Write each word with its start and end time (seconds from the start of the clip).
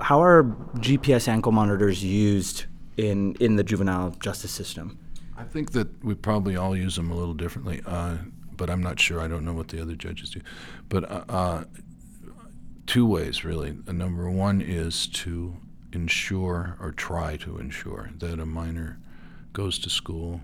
How 0.00 0.22
are 0.22 0.44
GPS 0.76 1.28
ankle 1.28 1.52
monitors 1.52 2.02
used 2.04 2.66
in 2.96 3.34
in 3.40 3.56
the 3.56 3.64
juvenile 3.64 4.10
justice 4.20 4.50
system? 4.50 4.98
I 5.36 5.44
think 5.44 5.72
that 5.72 6.02
we 6.02 6.14
probably 6.14 6.56
all 6.56 6.74
use 6.74 6.96
them 6.96 7.10
a 7.10 7.14
little 7.14 7.34
differently, 7.34 7.82
uh, 7.86 8.16
but 8.56 8.70
I'm 8.70 8.82
not 8.82 8.98
sure. 8.98 9.20
I 9.20 9.28
don't 9.28 9.44
know 9.44 9.52
what 9.52 9.68
the 9.68 9.80
other 9.82 9.94
judges 9.94 10.30
do. 10.30 10.40
But 10.88 11.10
uh, 11.10 11.24
uh, 11.28 11.64
two 12.86 13.06
ways, 13.06 13.44
really. 13.44 13.76
Uh, 13.86 13.92
number 13.92 14.30
one 14.30 14.62
is 14.62 15.06
to 15.08 15.56
ensure 15.92 16.76
or 16.80 16.92
try 16.92 17.36
to 17.38 17.58
ensure 17.58 18.10
that 18.18 18.40
a 18.40 18.46
minor 18.46 18.98
goes 19.52 19.78
to 19.80 19.90
school, 19.90 20.40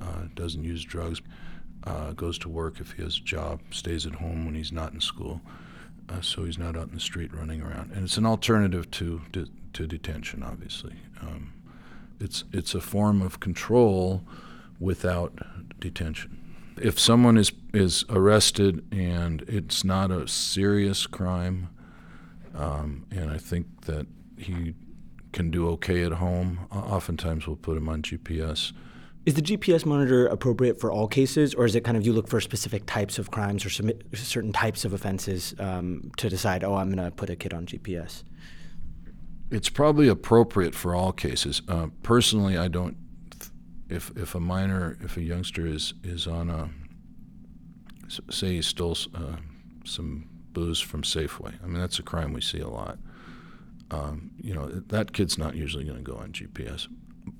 uh, 0.00 0.24
doesn't 0.34 0.64
use 0.64 0.84
drugs, 0.84 1.20
goes 2.16 2.38
to 2.38 2.48
work 2.48 2.80
if 2.80 2.92
he 2.92 3.02
has 3.02 3.18
a 3.18 3.20
job, 3.20 3.60
stays 3.70 4.06
at 4.06 4.14
home 4.14 4.46
when 4.46 4.54
he's 4.54 4.72
not 4.72 4.92
in 4.92 5.00
school, 5.00 5.40
uh, 6.10 6.20
so 6.20 6.44
he's 6.44 6.58
not 6.58 6.76
out 6.76 6.88
in 6.88 6.94
the 6.94 7.00
street 7.00 7.32
running 7.32 7.62
around. 7.62 7.92
And 7.92 8.04
it's 8.04 8.16
an 8.16 8.26
alternative 8.26 8.90
to 8.92 9.22
de- 9.32 9.48
to 9.72 9.86
detention, 9.86 10.42
obviously. 10.42 10.96
Um, 11.20 11.52
it's 12.18 12.44
it's 12.52 12.74
a 12.74 12.80
form 12.80 13.22
of 13.22 13.40
control 13.40 14.24
without 14.78 15.38
detention. 15.78 16.36
If 16.76 16.98
someone 16.98 17.36
is 17.36 17.52
is 17.72 18.04
arrested 18.10 18.84
and 18.92 19.42
it's 19.42 19.84
not 19.84 20.10
a 20.10 20.26
serious 20.26 21.06
crime, 21.06 21.68
um, 22.54 23.06
and 23.10 23.30
I 23.30 23.38
think 23.38 23.66
that 23.82 24.06
he 24.36 24.74
can 25.32 25.50
do 25.50 25.68
okay 25.68 26.02
at 26.02 26.12
home, 26.12 26.66
oftentimes 26.72 27.46
we'll 27.46 27.56
put 27.56 27.76
him 27.76 27.88
on 27.88 28.02
GPS. 28.02 28.72
Is 29.26 29.34
the 29.34 29.42
GPS 29.42 29.84
monitor 29.84 30.26
appropriate 30.26 30.80
for 30.80 30.90
all 30.90 31.06
cases, 31.06 31.52
or 31.52 31.66
is 31.66 31.74
it 31.74 31.84
kind 31.84 31.96
of 31.96 32.06
you 32.06 32.12
look 32.12 32.26
for 32.26 32.40
specific 32.40 32.86
types 32.86 33.18
of 33.18 33.30
crimes 33.30 33.66
or 33.66 33.70
certain 34.14 34.52
types 34.52 34.86
of 34.86 34.94
offenses 34.94 35.54
um, 35.58 36.10
to 36.16 36.30
decide, 36.30 36.64
oh, 36.64 36.74
I'm 36.74 36.90
going 36.90 37.04
to 37.04 37.10
put 37.14 37.28
a 37.28 37.36
kid 37.36 37.52
on 37.52 37.66
GPS? 37.66 38.22
It's 39.50 39.68
probably 39.68 40.08
appropriate 40.08 40.74
for 40.74 40.94
all 40.94 41.12
cases. 41.12 41.60
Uh, 41.68 41.88
personally, 42.02 42.56
I 42.56 42.68
don't. 42.68 42.96
If 43.90 44.10
if 44.16 44.34
a 44.34 44.40
minor, 44.40 44.96
if 45.02 45.16
a 45.16 45.22
youngster 45.22 45.66
is 45.66 45.92
is 46.02 46.26
on 46.26 46.48
a, 46.48 46.70
say 48.30 48.52
he 48.52 48.62
stole 48.62 48.96
uh, 49.14 49.36
some 49.84 50.28
booze 50.52 50.80
from 50.80 51.02
Safeway. 51.02 51.54
I 51.62 51.66
mean, 51.66 51.80
that's 51.80 51.98
a 51.98 52.02
crime 52.02 52.32
we 52.32 52.40
see 52.40 52.60
a 52.60 52.68
lot. 52.68 52.98
Um, 53.90 54.30
you 54.40 54.54
know, 54.54 54.66
that 54.68 55.12
kid's 55.12 55.36
not 55.36 55.56
usually 55.56 55.84
going 55.84 55.96
to 55.96 56.02
go 56.02 56.16
on 56.16 56.32
GPS, 56.32 56.86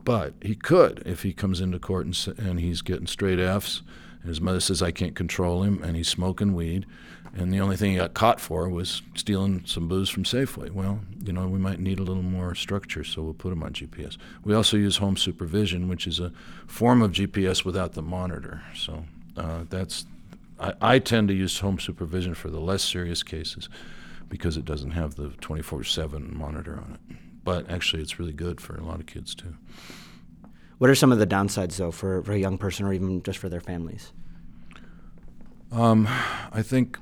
but 0.05 0.35
he 0.43 0.55
could 0.55 1.03
if 1.07 1.23
he 1.23 1.33
comes 1.33 1.61
into 1.61 1.79
court 1.79 2.07
and, 2.07 2.39
and 2.39 2.61
he's 2.61 2.83
getting 2.83 3.07
straight 3.07 3.39
Fs, 3.39 3.83
and 4.21 4.29
his 4.29 4.41
mother 4.41 4.61
says 4.61 4.83
I 4.83 4.91
can't 4.91 5.15
control 5.15 5.63
him, 5.63 5.83
and 5.83 5.97
he's 5.97 6.09
smoking 6.09 6.55
weed, 6.55 6.87
and 7.35 7.53
the 7.53 7.61
only 7.61 7.77
thing 7.77 7.93
he 7.93 7.97
got 7.97 8.15
caught 8.15 8.41
for 8.41 8.69
was 8.69 9.03
stealing 9.15 9.63
some 9.65 9.89
booze 9.89 10.09
from 10.09 10.25
Safeway. 10.25 10.71
Well, 10.71 11.01
you 11.25 11.33
know, 11.33 11.47
we 11.47 11.59
might 11.59 11.79
need 11.79 11.99
a 11.99 12.03
little 12.03 12.23
more 12.23 12.55
structure, 12.55 13.05
so 13.05 13.23
we'll 13.23 13.35
put 13.35 13.53
him 13.53 13.63
on 13.63 13.73
GPS. 13.73 14.17
We 14.45 14.55
also 14.55 14.77
use 14.77 14.97
home 14.97 15.17
supervision, 15.17 15.89
which 15.89 16.07
is 16.07 16.19
a 16.19 16.33
form 16.67 17.03
of 17.03 17.13
GPS 17.13 17.65
without 17.65 17.93
the 17.93 18.03
monitor. 18.03 18.63
So 18.75 19.05
uh, 19.37 19.65
that's 19.69 20.07
I, 20.59 20.75
I 20.81 20.99
tend 20.99 21.29
to 21.29 21.35
use 21.35 21.61
home 21.61 21.79
supervision 21.79 22.35
for 22.35 22.51
the 22.51 22.61
less 22.61 22.83
serious 22.83 23.23
cases 23.23 23.69
because 24.29 24.57
it 24.57 24.65
doesn't 24.65 24.93
have 24.93 25.15
the 25.15 25.29
24/7 25.29 26.33
monitor 26.33 26.75
on 26.77 26.99
it. 27.11 27.17
But 27.43 27.71
actually, 27.71 28.03
it's 28.03 28.19
really 28.19 28.33
good 28.33 28.61
for 28.61 28.77
a 28.77 28.85
lot 28.85 29.01
of 29.01 29.07
kids 29.07 29.35
too. 29.35 29.55
What 30.79 30.89
are 30.89 30.95
some 30.95 31.13
of 31.13 31.19
the 31.19 31.27
downsides, 31.27 31.77
though, 31.77 31.91
for, 31.91 32.23
for 32.23 32.33
a 32.33 32.39
young 32.39 32.57
person 32.57 32.87
or 32.87 32.93
even 32.93 33.23
just 33.23 33.39
for 33.39 33.49
their 33.49 33.61
families? 33.61 34.13
Um, 35.71 36.09
I 36.53 36.63
think 36.63 36.99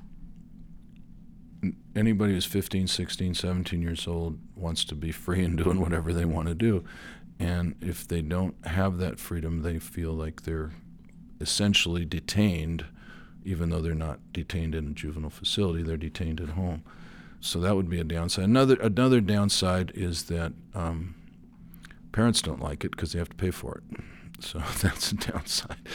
anybody 1.95 2.33
who's 2.33 2.45
15, 2.45 2.87
16, 2.87 3.35
17 3.35 3.83
years 3.83 4.07
old 4.07 4.39
wants 4.55 4.85
to 4.87 4.95
be 4.95 5.13
free 5.13 5.45
and 5.45 5.57
doing 5.57 5.81
whatever 5.81 6.13
they 6.13 6.25
want 6.25 6.49
to 6.49 6.55
do. 6.55 6.85
And 7.39 7.77
if 7.81 8.07
they 8.07 8.21
don't 8.21 8.55
have 8.67 8.99
that 8.99 9.19
freedom, 9.19 9.63
they 9.63 9.79
feel 9.79 10.13
like 10.13 10.43
they're 10.43 10.73
essentially 11.41 12.05
detained, 12.05 12.85
even 13.45 13.71
though 13.71 13.81
they're 13.81 13.95
not 13.95 14.19
detained 14.33 14.75
in 14.75 14.89
a 14.89 14.91
juvenile 14.91 15.31
facility, 15.31 15.83
they're 15.83 15.97
detained 15.97 16.41
at 16.41 16.51
home. 16.51 16.83
So 17.41 17.61
that 17.61 17.77
would 17.77 17.89
be 17.89 18.01
a 18.01 18.05
downside. 18.05 18.45
Another 18.45 18.75
another 18.77 19.21
downside 19.21 19.93
is 19.95 20.25
that 20.25 20.53
um, 20.75 21.15
parents 22.13 22.43
don't 22.43 22.61
like 22.61 22.85
it 22.85 22.91
because 22.91 23.13
they 23.13 23.19
have 23.19 23.29
to 23.29 23.37
pay 23.37 23.51
for 23.51 23.79
it. 23.79 24.01
So 24.41 24.59
that's 24.83 25.13
a 25.13 25.17
downside. 25.17 25.89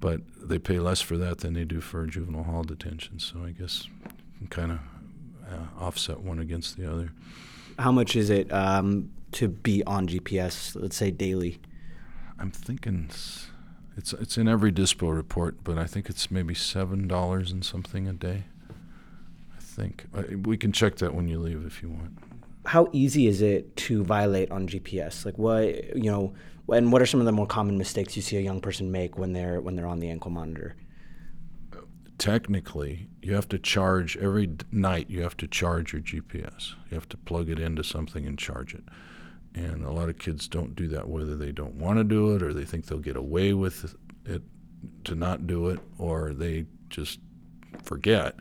But 0.00 0.22
they 0.36 0.58
pay 0.58 0.78
less 0.78 1.00
for 1.00 1.16
that 1.18 1.38
than 1.38 1.54
they 1.54 1.64
do 1.64 1.80
for 1.80 2.06
juvenile 2.06 2.44
hall 2.44 2.64
detention. 2.64 3.18
So 3.18 3.44
I 3.44 3.50
guess 3.50 3.86
kind 4.50 4.72
of 4.72 4.78
uh, 5.48 5.84
offset 5.84 6.20
one 6.20 6.38
against 6.38 6.76
the 6.76 6.90
other. 6.90 7.12
How 7.78 7.92
much 7.92 8.16
is 8.16 8.30
it 8.30 8.52
um, 8.52 9.10
to 9.32 9.48
be 9.48 9.84
on 9.84 10.08
GPS? 10.08 10.74
Let's 10.74 10.96
say 10.96 11.10
daily. 11.10 11.60
I'm 12.38 12.50
thinking 12.50 13.10
it's 13.96 14.12
it's 14.14 14.38
in 14.38 14.48
every 14.48 14.72
dispo 14.72 15.14
report, 15.14 15.62
but 15.62 15.78
I 15.78 15.84
think 15.84 16.08
it's 16.08 16.30
maybe 16.30 16.54
seven 16.54 17.06
dollars 17.06 17.52
and 17.52 17.64
something 17.64 18.08
a 18.08 18.12
day. 18.12 18.44
I 19.72 19.82
think 19.82 20.06
uh, 20.14 20.22
we 20.44 20.56
can 20.56 20.72
check 20.72 20.96
that 20.96 21.14
when 21.14 21.28
you 21.28 21.38
leave 21.38 21.64
if 21.66 21.82
you 21.82 21.88
want. 21.88 22.18
How 22.64 22.88
easy 22.92 23.26
is 23.26 23.42
it 23.42 23.76
to 23.76 24.04
violate 24.04 24.50
on 24.50 24.68
GPS? 24.68 25.24
Like 25.24 25.38
what 25.38 25.96
you 25.96 26.10
know, 26.10 26.34
and 26.72 26.92
what 26.92 27.02
are 27.02 27.06
some 27.06 27.20
of 27.20 27.26
the 27.26 27.32
more 27.32 27.46
common 27.46 27.78
mistakes 27.78 28.14
you 28.14 28.22
see 28.22 28.36
a 28.36 28.40
young 28.40 28.60
person 28.60 28.92
make 28.92 29.18
when 29.18 29.32
they're 29.32 29.60
when 29.60 29.74
they're 29.74 29.86
on 29.86 29.98
the 29.98 30.10
ankle 30.10 30.30
monitor? 30.30 30.76
technically, 32.22 33.08
you 33.20 33.34
have 33.34 33.48
to 33.48 33.58
charge 33.58 34.16
every 34.16 34.48
night. 34.70 35.10
You 35.10 35.22
have 35.22 35.36
to 35.38 35.48
charge 35.48 35.92
your 35.92 36.02
GPS. 36.02 36.74
You 36.88 36.94
have 36.94 37.08
to 37.08 37.16
plug 37.16 37.48
it 37.48 37.58
into 37.58 37.82
something 37.82 38.24
and 38.26 38.38
charge 38.38 38.74
it. 38.74 38.84
And 39.56 39.84
a 39.84 39.90
lot 39.90 40.08
of 40.08 40.18
kids 40.18 40.46
don't 40.46 40.76
do 40.76 40.86
that, 40.88 41.08
whether 41.08 41.36
they 41.36 41.50
don't 41.50 41.74
want 41.74 41.98
to 41.98 42.04
do 42.04 42.36
it 42.36 42.42
or 42.44 42.54
they 42.54 42.64
think 42.64 42.86
they'll 42.86 43.00
get 43.00 43.16
away 43.16 43.54
with 43.54 43.96
it 44.24 44.42
to 45.02 45.16
not 45.16 45.48
do 45.48 45.68
it, 45.68 45.80
or 45.98 46.32
they 46.32 46.66
just 46.90 47.18
forget. 47.82 48.36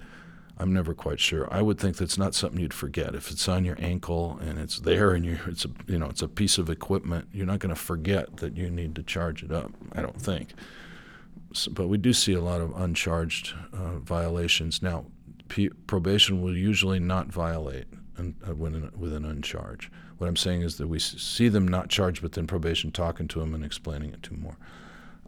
I'm 0.57 0.73
never 0.73 0.93
quite 0.93 1.19
sure. 1.19 1.47
I 1.51 1.61
would 1.61 1.79
think 1.79 1.97
that's 1.97 2.17
not 2.17 2.35
something 2.35 2.59
you'd 2.59 2.73
forget. 2.73 3.15
If 3.15 3.31
it's 3.31 3.47
on 3.47 3.65
your 3.65 3.77
ankle 3.79 4.37
and 4.41 4.59
it's 4.59 4.79
there 4.79 5.11
and 5.11 5.25
you 5.25 5.39
it's 5.47 5.65
a 5.65 5.69
you 5.87 5.97
know 5.97 6.07
it's 6.07 6.21
a 6.21 6.27
piece 6.27 6.57
of 6.57 6.69
equipment, 6.69 7.27
you're 7.31 7.47
not 7.47 7.59
going 7.59 7.73
to 7.73 7.81
forget 7.81 8.37
that 8.37 8.55
you 8.55 8.69
need 8.69 8.95
to 8.95 9.03
charge 9.03 9.43
it 9.43 9.51
up. 9.51 9.71
I 9.93 10.01
don't 10.01 10.21
think 10.21 10.53
but 11.71 11.87
we 11.87 11.97
do 11.97 12.13
see 12.13 12.33
a 12.33 12.41
lot 12.41 12.61
of 12.61 12.75
uncharged 12.79 13.53
uh, 13.73 13.97
violations. 13.99 14.81
Now, 14.81 15.05
P- 15.49 15.69
probation 15.87 16.41
will 16.41 16.55
usually 16.55 16.99
not 16.99 17.27
violate 17.27 17.87
an, 18.17 18.35
uh, 18.47 18.55
with 18.55 19.13
an 19.13 19.25
uncharge. 19.25 19.91
What 20.17 20.27
I'm 20.27 20.37
saying 20.37 20.61
is 20.61 20.77
that 20.77 20.87
we 20.87 20.99
see 20.99 21.49
them 21.49 21.67
not 21.67 21.89
charged, 21.89 22.21
but 22.21 22.33
then 22.33 22.47
probation 22.47 22.91
talking 22.91 23.27
to 23.29 23.39
them 23.39 23.53
and 23.53 23.65
explaining 23.65 24.13
it 24.13 24.23
to 24.23 24.29
them 24.29 24.41
more. 24.43 24.57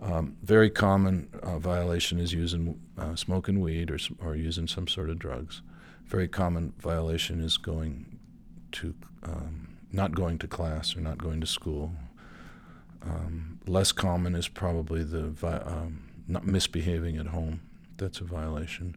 Um, 0.01 0.35
very 0.43 0.69
common 0.69 1.29
uh, 1.41 1.59
violation 1.59 2.19
is 2.19 2.33
using 2.33 2.79
uh, 2.97 3.15
smoking 3.15 3.61
weed 3.61 3.89
or, 3.89 3.97
or 4.19 4.35
using 4.35 4.67
some 4.67 4.87
sort 4.87 5.09
of 5.09 5.17
drugs. 5.19 5.61
Very 6.05 6.27
common 6.27 6.73
violation 6.79 7.41
is 7.41 7.57
going 7.57 8.19
to 8.73 8.93
um, 9.23 9.77
not 9.91 10.13
going 10.13 10.39
to 10.39 10.47
class 10.47 10.95
or 10.95 11.01
not 11.01 11.17
going 11.17 11.39
to 11.39 11.47
school. 11.47 11.91
Um, 13.01 13.59
less 13.67 13.91
common 13.91 14.35
is 14.35 14.47
probably 14.47 15.03
the 15.03 15.23
vi- 15.23 15.63
um, 15.65 16.03
not 16.27 16.45
misbehaving 16.45 17.17
at 17.17 17.27
home. 17.27 17.61
That's 17.97 18.19
a 18.19 18.23
violation. 18.23 18.95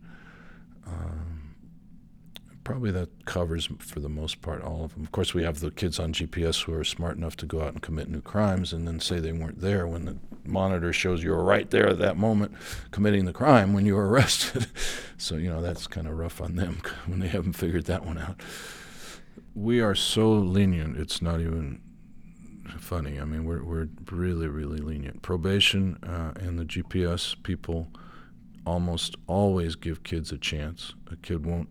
Um, 0.87 1.55
probably 2.67 2.91
that 2.91 3.25
covers, 3.27 3.69
for 3.79 4.01
the 4.01 4.09
most 4.09 4.43
part, 4.43 4.61
all 4.61 4.83
of 4.83 4.93
them. 4.95 5.05
Of 5.05 5.13
course, 5.13 5.33
we 5.33 5.45
have 5.45 5.61
the 5.61 5.71
kids 5.71 6.01
on 6.01 6.13
GPS 6.13 6.65
who 6.65 6.75
are 6.75 6.83
smart 6.83 7.17
enough 7.17 7.37
to 7.37 7.47
go 7.47 7.63
out 7.63 7.75
and 7.75 7.81
commit 7.81 8.09
new 8.09 8.21
crimes 8.21 8.73
and 8.73 8.89
then 8.89 8.99
say 8.99 9.21
they 9.21 9.31
weren't 9.31 9.61
there 9.61 9.87
when 9.87 10.05
the 10.05 10.17
monitor 10.45 10.93
shows 10.93 11.23
you 11.23 11.31
were 11.31 11.45
right 11.45 11.71
there 11.71 11.89
at 11.89 11.99
that 11.99 12.17
moment 12.17 12.53
committing 12.91 13.25
the 13.25 13.33
crime 13.33 13.73
when 13.73 13.87
you 13.87 13.95
were 13.95 14.09
arrested. 14.11 14.67
so, 15.17 15.37
you 15.37 15.49
know, 15.49 15.63
that's 15.63 15.87
kind 15.87 16.09
of 16.09 16.19
rough 16.19 16.41
on 16.41 16.57
them 16.57 16.83
when 17.07 17.21
they 17.21 17.29
haven't 17.29 17.53
figured 17.53 17.85
that 17.85 18.05
one 18.05 18.19
out. 18.19 18.41
We 19.55 19.81
are 19.81 19.95
so 19.95 20.33
lenient, 20.33 20.97
it's 20.97 21.23
not 21.23 21.41
even 21.41 21.81
funny. 22.81 23.21
I 23.21 23.25
mean, 23.25 23.45
we're 23.45 23.63
we're 23.63 23.89
really 24.11 24.49
really 24.49 24.79
lenient. 24.79 25.23
Probation 25.23 25.99
uh, 26.03 26.33
and 26.35 26.59
the 26.59 26.65
GPS 26.65 27.41
people 27.45 27.87
almost 28.67 29.15
always 29.29 29.77
give 29.77 30.03
kids 30.03 30.33
a 30.33 30.37
chance. 30.37 30.95
A 31.13 31.17
kid 31.17 31.47
won't 31.47 31.69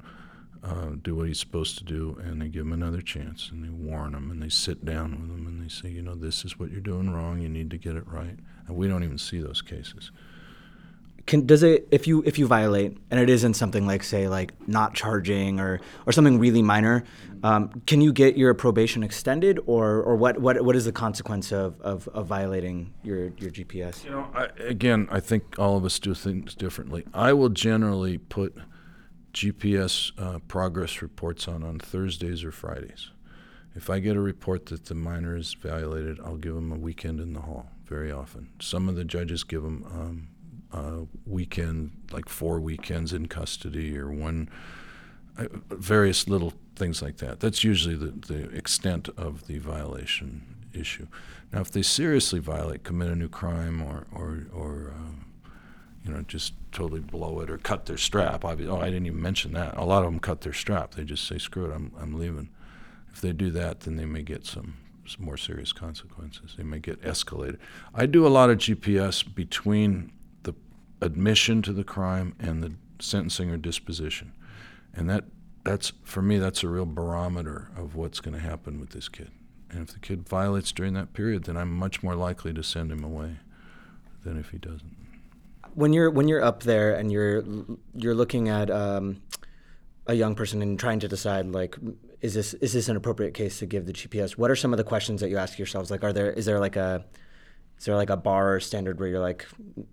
uh, 0.65 0.89
do 1.01 1.15
what 1.15 1.27
he's 1.27 1.39
supposed 1.39 1.77
to 1.77 1.83
do, 1.83 2.19
and 2.23 2.41
they 2.41 2.47
give 2.47 2.61
him 2.61 2.73
another 2.73 3.01
chance, 3.01 3.49
and 3.51 3.63
they 3.63 3.69
warn 3.69 4.13
him, 4.13 4.31
and 4.31 4.41
they 4.41 4.49
sit 4.49 4.83
down 4.83 5.11
with 5.11 5.29
him, 5.29 5.45
and 5.47 5.63
they 5.63 5.69
say, 5.69 5.89
you 5.89 6.01
know, 6.01 6.15
this 6.15 6.43
is 6.43 6.57
what 6.57 6.71
you're 6.71 6.81
doing 6.81 7.13
wrong. 7.13 7.39
You 7.39 7.49
need 7.49 7.69
to 7.71 7.77
get 7.77 7.95
it 7.95 8.07
right. 8.07 8.37
And 8.67 8.75
we 8.75 8.87
don't 8.87 9.03
even 9.03 9.17
see 9.17 9.39
those 9.39 9.61
cases 9.61 10.11
can 11.25 11.45
does 11.45 11.63
it 11.63 11.87
if 11.91 12.07
you 12.07 12.21
if 12.25 12.37
you 12.37 12.45
violate 12.45 12.97
and 13.09 13.19
it 13.19 13.29
isn't 13.29 13.55
something 13.55 13.87
like 13.87 14.03
say 14.03 14.27
like 14.27 14.53
not 14.67 14.93
charging 14.93 15.59
or 15.59 15.79
or 16.05 16.11
something 16.11 16.39
really 16.39 16.61
minor 16.61 17.03
um, 17.43 17.69
can 17.85 18.01
you 18.01 18.13
get 18.13 18.37
your 18.37 18.53
probation 18.53 19.03
extended 19.03 19.59
or 19.65 20.01
or 20.01 20.15
what 20.15 20.39
what 20.39 20.61
what 20.63 20.75
is 20.75 20.85
the 20.85 20.91
consequence 20.91 21.51
of 21.51 21.79
of, 21.81 22.07
of 22.09 22.27
violating 22.27 22.93
your 23.03 23.25
your 23.37 23.49
gps 23.49 24.03
you 24.03 24.11
know 24.11 24.27
I, 24.33 24.49
again 24.59 25.07
i 25.11 25.19
think 25.19 25.57
all 25.57 25.77
of 25.77 25.85
us 25.85 25.97
do 25.99 26.13
things 26.13 26.53
differently 26.53 27.05
i 27.13 27.33
will 27.33 27.49
generally 27.49 28.17
put 28.17 28.55
gps 29.35 30.11
uh, 30.17 30.39
progress 30.47 31.01
reports 31.01 31.47
on 31.47 31.61
on 31.63 31.77
thursdays 31.77 32.43
or 32.43 32.51
fridays 32.51 33.11
If 33.75 33.89
I 33.89 33.99
get 33.99 34.15
a 34.15 34.21
report 34.21 34.67
that 34.67 34.85
the 34.85 34.95
minor 34.95 35.35
is 35.35 35.53
violated, 35.53 36.19
I'll 36.23 36.37
give 36.37 36.55
them 36.55 36.71
a 36.71 36.77
weekend 36.77 37.19
in 37.19 37.33
the 37.33 37.41
hall 37.41 37.65
very 37.85 38.09
often. 38.09 38.47
Some 38.59 38.87
of 38.87 38.95
the 38.95 39.03
judges 39.03 39.43
give 39.43 39.63
them 39.63 39.83
um, 39.91 40.27
a 40.71 41.07
weekend, 41.25 41.91
like 42.11 42.29
four 42.29 42.61
weekends 42.61 43.11
in 43.11 43.27
custody 43.27 43.97
or 43.97 44.09
one, 44.09 44.49
uh, 45.37 45.47
various 45.69 46.29
little 46.29 46.53
things 46.77 47.01
like 47.01 47.17
that. 47.17 47.41
That's 47.41 47.65
usually 47.65 47.95
the, 47.95 48.11
the 48.11 48.49
extent 48.55 49.09
of 49.17 49.47
the 49.47 49.57
violation 49.57 50.65
issue. 50.73 51.07
Now, 51.51 51.59
if 51.59 51.71
they 51.71 51.81
seriously 51.81 52.39
violate, 52.39 52.83
commit 52.83 53.09
a 53.09 53.15
new 53.15 53.29
crime, 53.29 53.81
or, 53.81 54.07
or, 54.13 54.47
or 54.53 54.93
uh, 54.95 55.15
you 56.05 56.13
know, 56.13 56.21
just 56.27 56.53
totally 56.71 56.99
blow 57.01 57.39
it 57.39 57.49
or 57.49 57.57
cut 57.57 57.85
their 57.87 57.97
strap. 57.97 58.41
Obvi- 58.41 58.67
Oh, 58.69 58.79
I 58.79 58.85
didn't 58.85 59.07
even 59.07 59.21
mention 59.21 59.53
that. 59.53 59.75
A 59.75 59.83
lot 59.83 60.03
of 60.03 60.11
them 60.11 60.19
cut 60.19 60.41
their 60.41 60.53
strap. 60.53 60.93
They 60.93 61.03
just 61.03 61.27
say, 61.27 61.37
"Screw 61.37 61.65
it, 61.69 61.73
I'm 61.73 61.91
I'm 61.99 62.13
leaving." 62.19 62.49
If 63.11 63.21
they 63.21 63.33
do 63.33 63.49
that, 63.51 63.81
then 63.81 63.95
they 63.95 64.05
may 64.05 64.23
get 64.23 64.45
some, 64.45 64.75
some 65.07 65.23
more 65.25 65.37
serious 65.37 65.71
consequences. 65.71 66.55
They 66.57 66.63
may 66.63 66.79
get 66.79 67.01
escalated. 67.01 67.57
I 67.93 68.05
do 68.05 68.27
a 68.27 68.29
lot 68.29 68.49
of 68.49 68.57
GPS 68.57 69.23
between 69.23 70.11
the 70.43 70.53
admission 71.01 71.61
to 71.63 71.71
the 71.73 71.85
crime 71.85 72.35
and 72.39 72.61
the 72.61 72.73
sentencing 72.99 73.49
or 73.49 73.57
disposition, 73.57 74.33
and 74.93 75.09
that 75.09 75.23
that's 75.63 75.93
for 76.03 76.21
me 76.21 76.37
that's 76.37 76.61
a 76.61 76.67
real 76.69 76.85
barometer 76.85 77.71
of 77.75 77.95
what's 77.95 78.19
going 78.19 78.35
to 78.35 78.39
happen 78.39 78.79
with 78.79 78.91
this 78.91 79.09
kid. 79.09 79.31
And 79.71 79.81
if 79.87 79.93
the 79.93 79.99
kid 79.99 80.27
violates 80.29 80.71
during 80.71 80.93
that 80.93 81.13
period, 81.13 81.45
then 81.45 81.57
I'm 81.57 81.71
much 81.73 82.03
more 82.03 82.15
likely 82.15 82.53
to 82.53 82.61
send 82.63 82.91
him 82.91 83.03
away 83.03 83.37
than 84.23 84.37
if 84.37 84.49
he 84.51 84.57
doesn't. 84.57 84.95
When 85.75 85.93
you're 85.93 86.09
when 86.09 86.27
you're 86.27 86.43
up 86.43 86.63
there 86.63 86.95
and 86.95 87.11
you're 87.11 87.43
you're 87.93 88.15
looking 88.15 88.49
at 88.49 88.69
um, 88.71 89.21
a 90.07 90.13
young 90.13 90.35
person 90.35 90.61
and 90.61 90.79
trying 90.79 90.99
to 91.01 91.07
decide 91.07 91.45
like 91.47 91.77
is 92.21 92.33
this 92.33 92.53
is 92.55 92.73
this 92.73 92.89
an 92.89 92.95
appropriate 92.95 93.33
case 93.33 93.59
to 93.59 93.65
give 93.65 93.85
the 93.85 93.93
GPS? 93.93 94.31
What 94.31 94.49
are 94.49 94.55
some 94.55 94.73
of 94.73 94.77
the 94.77 94.83
questions 94.83 95.21
that 95.21 95.29
you 95.29 95.37
ask 95.37 95.59
yourselves? 95.59 95.91
Like, 95.91 96.03
are 96.03 96.13
there 96.13 96.31
is 96.31 96.45
there 96.45 96.59
like 96.59 96.75
a 96.75 97.05
is 97.77 97.85
there 97.85 97.95
like 97.95 98.09
a 98.09 98.17
bar 98.17 98.59
standard 98.59 98.99
where 98.99 99.09
you're 99.09 99.19
like, 99.19 99.45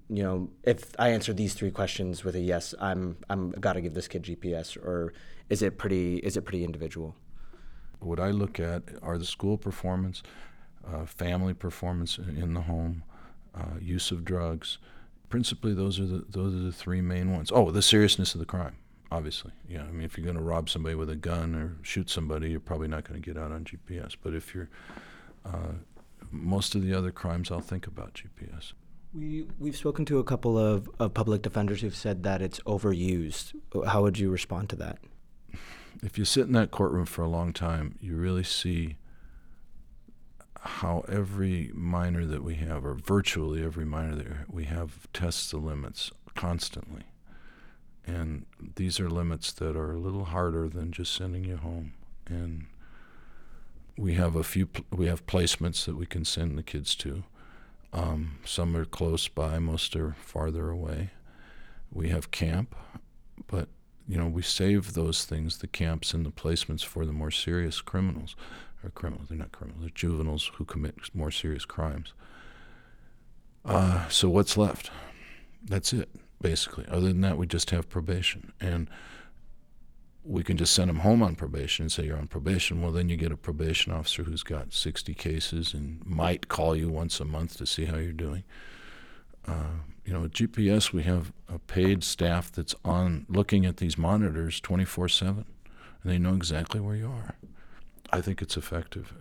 you 0.08 0.22
know, 0.22 0.48
if 0.62 0.94
I 0.98 1.10
answer 1.10 1.32
these 1.32 1.54
three 1.54 1.72
questions 1.72 2.24
with 2.24 2.36
a 2.36 2.40
yes, 2.40 2.74
I'm 2.80 3.16
I'm 3.28 3.50
got 3.50 3.74
to 3.74 3.80
give 3.80 3.94
this 3.94 4.08
kid 4.08 4.22
GPS, 4.22 4.76
or 4.76 5.12
is 5.50 5.62
it 5.62 5.78
pretty 5.78 6.16
is 6.18 6.36
it 6.36 6.42
pretty 6.42 6.64
individual? 6.64 7.16
what 8.04 8.20
I 8.20 8.30
look 8.30 8.58
at 8.60 8.82
are 9.02 9.18
the 9.18 9.24
school 9.24 9.56
performance, 9.56 10.22
uh, 10.86 11.06
family 11.06 11.54
performance 11.54 12.18
in 12.18 12.36
in 12.36 12.54
the 12.54 12.62
home, 12.62 13.04
uh, 13.54 13.78
use 13.80 14.10
of 14.10 14.24
drugs. 14.24 14.78
Principally, 15.32 15.72
those 15.72 15.98
are 15.98 16.04
the 16.04 16.24
those 16.28 16.54
are 16.54 16.58
the 16.58 16.72
three 16.72 17.00
main 17.00 17.32
ones. 17.32 17.50
Oh, 17.50 17.70
the 17.70 17.80
seriousness 17.80 18.34
of 18.34 18.40
the 18.40 18.44
crime, 18.44 18.76
obviously. 19.10 19.52
Yeah, 19.66 19.84
I 19.84 19.90
mean, 19.90 20.04
if 20.04 20.18
you're 20.18 20.26
going 20.26 20.36
to 20.36 20.42
rob 20.42 20.68
somebody 20.68 20.94
with 20.94 21.08
a 21.08 21.16
gun 21.16 21.54
or 21.54 21.78
shoot 21.80 22.10
somebody, 22.10 22.50
you're 22.50 22.60
probably 22.60 22.88
not 22.88 23.04
going 23.04 23.18
to 23.18 23.24
get 23.24 23.42
out 23.42 23.50
on 23.50 23.64
GPS. 23.64 24.14
But 24.22 24.34
if 24.34 24.54
you're 24.54 24.68
uh, 25.46 25.72
most 26.30 26.74
of 26.74 26.84
the 26.84 26.92
other 26.92 27.10
crimes, 27.10 27.50
I'll 27.50 27.60
think 27.60 27.86
about 27.86 28.12
GPS. 28.12 28.74
We 29.14 29.46
we've 29.58 29.74
spoken 29.74 30.04
to 30.04 30.18
a 30.18 30.24
couple 30.24 30.58
of, 30.58 30.90
of 30.98 31.14
public 31.14 31.40
defenders 31.40 31.80
who've 31.80 31.96
said 31.96 32.24
that 32.24 32.42
it's 32.42 32.60
overused. 32.60 33.54
How 33.86 34.02
would 34.02 34.18
you 34.18 34.28
respond 34.28 34.68
to 34.68 34.76
that? 34.76 34.98
if 36.02 36.18
you 36.18 36.24
sit 36.24 36.46
in 36.46 36.52
that 36.52 36.70
courtroom 36.70 37.06
for 37.06 37.22
a 37.22 37.28
long 37.28 37.52
time, 37.52 37.96
you 38.00 38.16
really 38.16 38.42
see 38.42 38.96
how 40.64 41.04
every 41.08 41.70
minor 41.74 42.24
that 42.24 42.44
we 42.44 42.54
have, 42.54 42.84
or 42.84 42.94
virtually 42.94 43.64
every 43.64 43.84
minor 43.84 44.14
that 44.14 44.52
we 44.52 44.64
have, 44.64 45.08
tests 45.12 45.50
the 45.50 45.56
limits 45.56 46.12
constantly. 46.34 47.02
And 48.06 48.46
these 48.76 49.00
are 49.00 49.10
limits 49.10 49.52
that 49.52 49.76
are 49.76 49.92
a 49.92 49.98
little 49.98 50.26
harder 50.26 50.68
than 50.68 50.92
just 50.92 51.14
sending 51.14 51.44
you 51.44 51.56
home. 51.56 51.94
And 52.26 52.66
we 53.96 54.14
have 54.14 54.36
a 54.36 54.44
few, 54.44 54.66
pl- 54.66 54.84
we 54.90 55.06
have 55.06 55.26
placements 55.26 55.84
that 55.84 55.96
we 55.96 56.06
can 56.06 56.24
send 56.24 56.56
the 56.56 56.62
kids 56.62 56.94
to. 56.96 57.24
Um, 57.92 58.38
some 58.44 58.76
are 58.76 58.84
close 58.84 59.28
by, 59.28 59.58
most 59.58 59.94
are 59.96 60.16
farther 60.20 60.70
away. 60.70 61.10
We 61.92 62.08
have 62.08 62.30
camp, 62.30 62.74
but 63.46 63.68
you 64.08 64.16
know, 64.16 64.26
we 64.26 64.42
save 64.42 64.94
those 64.94 65.24
things, 65.24 65.58
the 65.58 65.66
camps 65.66 66.12
and 66.12 66.26
the 66.26 66.30
placements, 66.30 66.84
for 66.84 67.06
the 67.06 67.12
more 67.12 67.30
serious 67.30 67.80
criminals, 67.80 68.34
or 68.82 68.90
criminals, 68.90 69.28
they're 69.28 69.38
not 69.38 69.52
criminals, 69.52 69.82
they're 69.82 69.90
juveniles 69.94 70.50
who 70.54 70.64
commit 70.64 70.96
more 71.14 71.30
serious 71.30 71.64
crimes. 71.64 72.12
Uh, 73.64 74.08
so 74.08 74.28
what's 74.28 74.56
left? 74.56 74.90
That's 75.64 75.92
it, 75.92 76.08
basically. 76.40 76.84
Other 76.88 77.08
than 77.08 77.20
that, 77.20 77.38
we 77.38 77.46
just 77.46 77.70
have 77.70 77.88
probation. 77.88 78.52
And 78.60 78.90
we 80.24 80.42
can 80.42 80.56
just 80.56 80.72
send 80.72 80.88
them 80.88 81.00
home 81.00 81.22
on 81.22 81.34
probation 81.34 81.84
and 81.84 81.92
say 81.92 82.04
you're 82.04 82.16
on 82.16 82.28
probation. 82.28 82.80
Well, 82.80 82.92
then 82.92 83.08
you 83.08 83.16
get 83.16 83.32
a 83.32 83.36
probation 83.36 83.92
officer 83.92 84.24
who's 84.24 84.42
got 84.42 84.72
60 84.72 85.14
cases 85.14 85.74
and 85.74 86.04
might 86.06 86.48
call 86.48 86.76
you 86.76 86.88
once 86.88 87.20
a 87.20 87.24
month 87.24 87.56
to 87.58 87.66
see 87.66 87.86
how 87.86 87.96
you're 87.96 88.12
doing. 88.12 88.44
Uh, 89.46 89.82
you 90.04 90.12
know, 90.12 90.24
at 90.24 90.32
GPS, 90.32 90.92
we 90.92 91.02
have 91.04 91.32
a 91.48 91.58
paid 91.58 92.02
staff 92.02 92.50
that's 92.50 92.74
on 92.84 93.26
looking 93.28 93.64
at 93.64 93.76
these 93.76 93.96
monitors 93.96 94.60
24 94.60 95.08
7, 95.08 95.44
and 96.02 96.12
they 96.12 96.18
know 96.18 96.34
exactly 96.34 96.80
where 96.80 96.96
you 96.96 97.06
are. 97.06 97.34
I 98.12 98.20
think 98.20 98.42
it's 98.42 98.56
effective. 98.56 99.12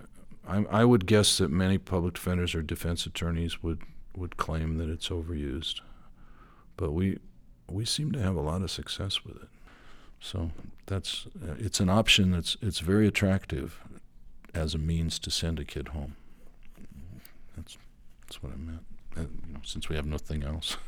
I, 0.47 0.65
I 0.69 0.85
would 0.85 1.05
guess 1.05 1.37
that 1.37 1.51
many 1.51 1.77
public 1.77 2.15
defenders 2.15 2.55
or 2.55 2.61
defense 2.61 3.05
attorneys 3.05 3.61
would, 3.61 3.83
would 4.15 4.37
claim 4.37 4.77
that 4.77 4.89
it's 4.89 5.09
overused, 5.09 5.81
but 6.77 6.91
we, 6.91 7.19
we 7.69 7.85
seem 7.85 8.11
to 8.13 8.21
have 8.21 8.35
a 8.35 8.41
lot 8.41 8.63
of 8.63 8.71
success 8.71 9.23
with 9.23 9.35
it. 9.37 9.49
So 10.19 10.51
that's 10.87 11.27
uh, 11.41 11.55
it's 11.57 11.79
an 11.79 11.89
option 11.89 12.31
that's 12.31 12.55
it's 12.61 12.79
very 12.79 13.07
attractive 13.07 13.79
as 14.53 14.75
a 14.75 14.77
means 14.77 15.17
to 15.17 15.31
send 15.31 15.57
a 15.57 15.65
kid 15.65 15.89
home. 15.89 16.15
That's 17.55 17.77
that's 18.21 18.43
what 18.43 18.51
I 18.51 18.57
meant 18.57 18.83
uh, 19.17 19.21
you 19.47 19.53
know, 19.53 19.59
since 19.63 19.89
we 19.89 19.95
have 19.95 20.05
nothing 20.05 20.43
else. 20.43 20.77